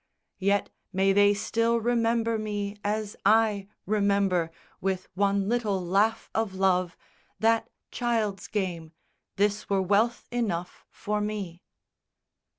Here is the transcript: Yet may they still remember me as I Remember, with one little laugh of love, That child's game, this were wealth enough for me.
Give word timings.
Yet 0.39 0.71
may 0.91 1.13
they 1.13 1.35
still 1.35 1.79
remember 1.79 2.39
me 2.39 2.75
as 2.83 3.15
I 3.23 3.67
Remember, 3.85 4.49
with 4.81 5.07
one 5.13 5.47
little 5.47 5.79
laugh 5.79 6.27
of 6.33 6.55
love, 6.55 6.97
That 7.39 7.69
child's 7.91 8.47
game, 8.47 8.93
this 9.35 9.69
were 9.69 9.79
wealth 9.83 10.27
enough 10.31 10.87
for 10.89 11.21
me. 11.21 11.61